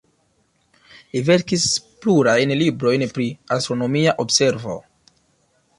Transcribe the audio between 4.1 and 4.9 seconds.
observo.